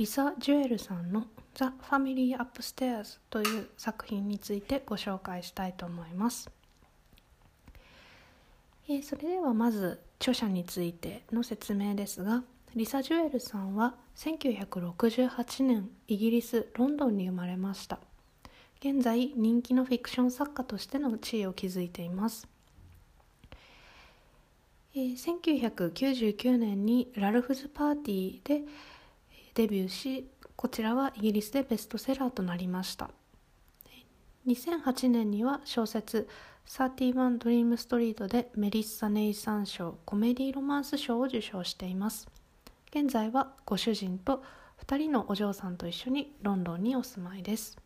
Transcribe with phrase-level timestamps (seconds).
[0.00, 6.50] リサ・ジュエルさんの「The Family Upstairs」という作品についてご紹介したいと思います。
[8.88, 12.42] えー、それではまず著者についての説明ですが
[12.74, 18.00] リサ・ジュエルさんは1968年イギリス・ロンドンに生まれました
[18.80, 22.48] 現在人気のフィクション作家としての地位を築いています
[24.94, 25.12] えー、
[25.92, 28.64] 1999年にラルフズ・パーティーで
[29.54, 33.10] デビューしこちらはイギリスでベストセラーとなりました。
[34.46, 36.28] 2008年には小説
[36.66, 42.28] 「31ドリームストリート」でメリッサ・ネイサン賞コメディロマンス賞を受賞しています。
[42.90, 44.42] 現在はご主人と
[44.84, 47.78] 2人のお嬢さんと一緒にロンドンにお住まいです。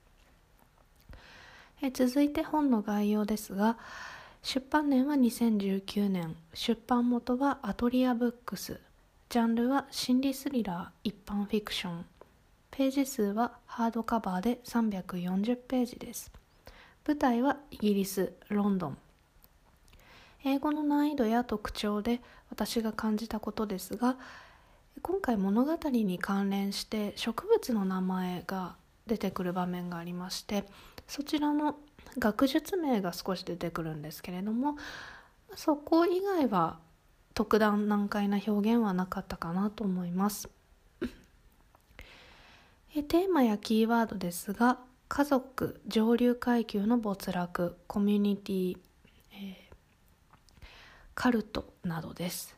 [1.83, 3.77] え続いて本の概要ですが
[4.43, 6.37] 出版年は2019年。
[6.53, 8.79] 出版元はアトリアブックス。
[9.35, 12.07] ジャンルは心理スリラー一般フィクション。
[12.71, 16.31] ページ数はハードカバーで340ページです。
[17.05, 18.99] 舞台はイギリスロンドン。
[20.45, 24.19] 英語の難易度や特徴で私が感じたことですが
[25.03, 28.77] 今回物語に関連して植物の名前が
[29.09, 30.63] 出てくる場面がありまして
[31.09, 31.75] そちらの
[32.21, 34.77] 学術名が少し出てくるんですけれども
[35.57, 36.79] そこ以外は
[37.35, 40.49] 特段難解な表現はなかったかなと思います。
[42.95, 48.79] えテーマやキーワードですが家族上流階級の没落コミュニティ、
[49.33, 49.75] えー、
[51.15, 52.57] カルトなどです、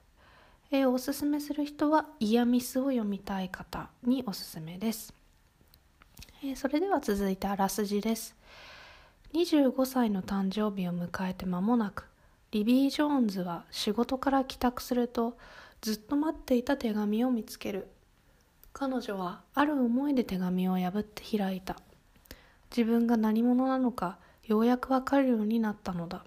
[0.70, 5.14] えー、おすすめする人はイヤミスを読みたい方におすすめです、
[6.42, 8.36] えー、それでは続いてあらすじです。
[9.32, 12.08] 25歳の誕生日を迎えて間もなく
[12.56, 15.36] リビー・ジョーンズは仕事から帰宅すると
[15.82, 17.86] ずっと待っていた手紙を見つける。
[18.72, 21.76] 彼女はある思いで手紙を破って開いた。
[22.74, 26.24] 自分が何者なのかようやくわかるようになったのだ。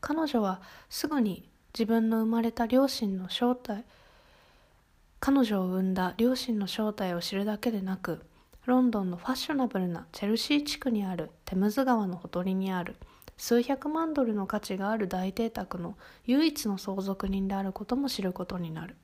[0.00, 3.84] 彼女はすぐに自分の生まれた両親の正体
[5.20, 8.22] 彼女を産んだ両親の正体を知るだけでなく
[8.66, 12.96] ロンドンのファッショナブルなチェルシー地区にあるテムズ川のほとりにある
[13.40, 15.96] 数百万ドルの価値がある大邸宅の
[16.26, 18.96] 唯一の相続人であることも知ることになる。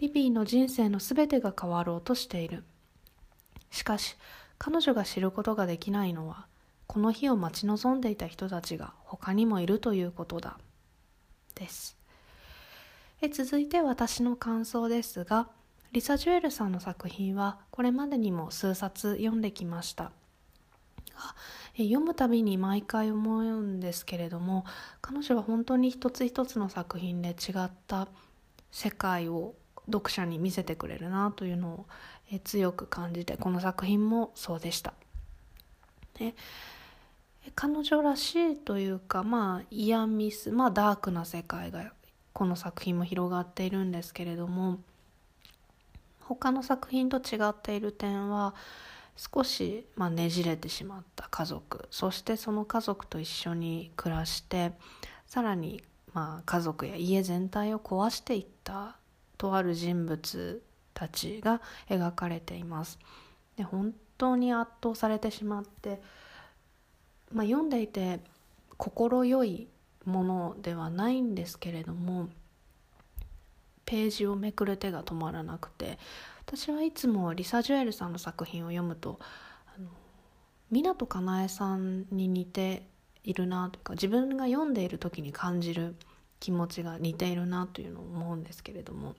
[0.00, 2.62] リビーの人生の全てが変わろうとしている。
[3.70, 4.18] しかし
[4.58, 6.44] 彼女が知ることができないのは
[6.86, 10.58] この日を待ち望んでいた人たちが他にもいるということだ。
[11.54, 11.96] です。
[13.22, 15.48] え続いて私の感想ですが
[15.92, 20.12] リサ・ジュエルさんの作品はこれまでにも数冊読んできました。
[21.76, 24.64] 読むたびに毎回思うんですけれども
[25.00, 28.08] 彼女は本当に一つ一つの作品で違った
[28.70, 29.54] 世界を
[29.86, 31.86] 読者に見せてくれるなというのを
[32.44, 34.94] 強く感じてこの作品もそうでした。
[36.18, 36.34] で
[37.56, 41.92] 彼女らしいというかまあイヤミスまあダークな世界が
[42.32, 44.78] この作品も広がっているんですけれども
[46.20, 48.54] 他の作品と違っている点は
[49.16, 54.72] 少し、まあ、ねじれてしまった家族そしてその家族と一緒に暮らして
[55.26, 58.96] さらに、まあ、家族や家全体を壊していった
[59.38, 60.62] とある人物
[60.94, 62.98] たちが描かれています。
[63.56, 66.00] で本当に圧倒されてしまって、
[67.32, 68.20] まあ、読んでいて
[68.76, 69.68] 心よい
[70.04, 72.28] ものではないんですけれども
[73.84, 75.98] ページをめくる手が止まらなくて
[76.46, 79.18] 私はいつもリサ・ジュエルさんの作品を読むと
[79.74, 79.88] あの
[80.70, 82.86] 湊かなえさんに似て
[83.24, 85.94] いるなというか自分が読んでいる時に感じる
[86.40, 89.14] 気持ちが似ているなというのを思うんですけれども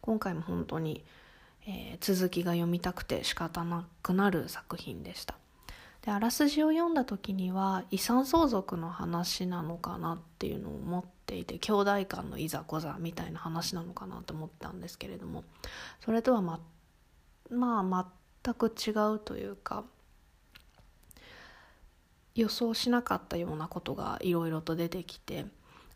[0.00, 1.04] 今回も本当に、
[1.66, 5.34] えー、続きが読みたくて仕方なくなる作品でした。
[6.02, 15.44] であらすじを読んだ時には遺産相続の話なのかなっていうのを思っていて兄弟間のいざこざみたいな話なのかなと思ったんですけれども
[16.04, 16.60] それとはま
[17.50, 18.06] まあ
[18.44, 19.84] 全く違うというか
[22.34, 25.46] 予想しなかったようなことがいろいろと出てきて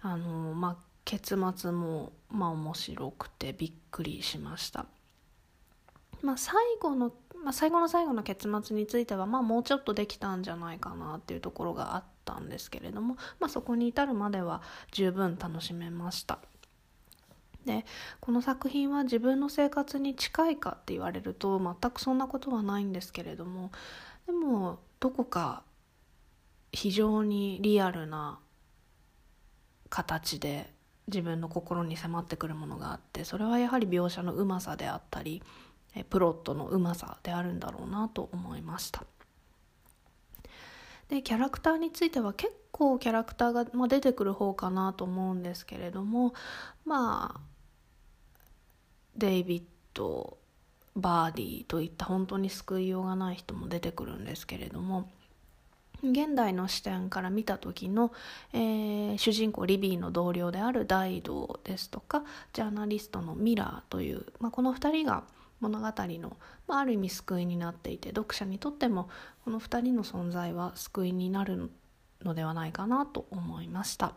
[0.00, 4.86] あのまあ結末もまあ面白くてびっくりしました。
[6.22, 16.38] まあ、最後の、まあ、最後の最後の結末については、まあ、もうちょっとできたんじゃないかなっていうところがあったんですけれども、まあ、そこに至るまでは十分楽しめました。
[17.64, 17.84] で
[18.20, 23.70] この作品は自分の生活に近いかって言われると全くそんなことはないんですけれども
[24.26, 25.62] でもどこか
[26.72, 28.40] 非常にリアルな
[29.90, 30.72] 形で
[31.06, 35.42] 自分の心に迫ってくるものがあってそれはやはり描写のうまさであったり
[36.08, 39.04] プロットのうまさであるんだろうなと思いました。
[41.08, 46.32] でキャラクターについては結構キャラクターが、まあ、出てくる方かなと思うんですけれども
[46.86, 47.40] まあ
[49.16, 49.62] デイビッ
[49.92, 50.38] ド
[50.96, 55.10] バーディーといった本当に救いようがない人も出てくるんですけれども
[56.02, 58.12] 現代の視点から見た時の、
[58.52, 65.24] えー、主人公リビーの同僚であるダイドですとかジャーナリストのミラーという、まあ、この2人が
[65.62, 66.36] 物語の、
[66.66, 69.08] まあ、ある意味救いになっていて読者にとっても
[69.44, 71.70] この2人の存在は救いになる
[72.22, 74.14] のではないかなと思いました。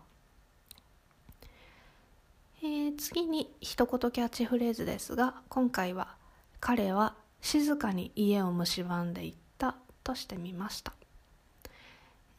[2.62, 6.16] えー、次に一言キャッチフレーズですが今回は
[6.60, 10.94] 「彼は静かに家を蝕んでいった」としてみました。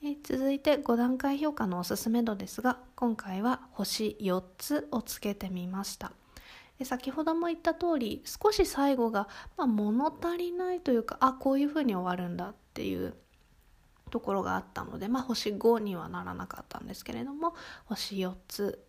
[0.02, 6.12] え続いて5段階評価のおすすめ度ですが今回は星4つをつけてみました
[6.78, 13.14] で先ほども言った通り少し最後が、まあ、物足りないというかあこういうふうに終わるんだっていう
[14.10, 17.54] ところがあったので、まあ、星5にはならなかったんですけれども
[17.86, 18.84] 星4つ、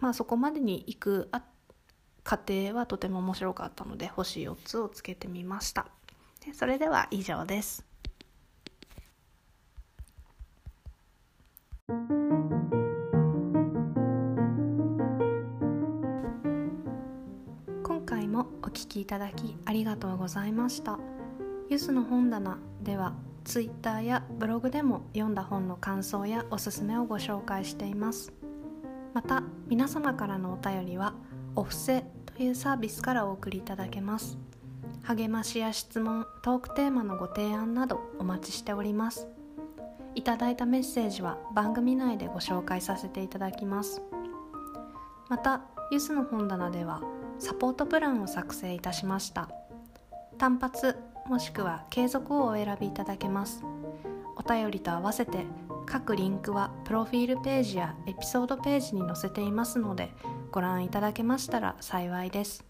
[0.00, 1.42] まあ、そこまでに行くあ
[2.22, 5.86] 過程はとても面白かったので星4つをつけてみました。
[6.44, 7.84] でそれでは以上です。
[18.70, 20.96] お聞きいただきありがとうございました。
[21.68, 28.32] ゆずの本棚ではツイッターやブログでも読んだ本の感想やおすすめをご紹介しています。
[29.12, 31.14] また皆様からのお便りは
[31.56, 32.04] お布施
[32.36, 34.38] というサービスからお送りいただけます。
[35.02, 39.26] 励ましや質問トークテーマのご提案などお待ちしております。
[40.14, 44.00] いただいたメッセージは番組内でご紹介させていただきます。
[45.28, 47.02] またゆずの本棚では
[47.40, 49.48] サポートプランを作成いたしました。
[50.38, 50.96] 単発
[51.26, 53.64] もしくは継続をお選びいただけます。
[54.36, 55.46] お便りと合わせて
[55.86, 60.12] 各リンクはプロフィールページやエピソードページに載せていますので
[60.50, 62.64] ご覧いただけましたら幸いです。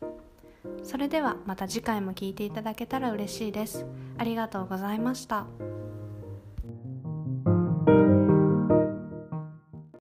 [0.82, 3.86] それではまた次回も聴いていただけたら嬉しいです。
[4.18, 5.46] ありがとうございました。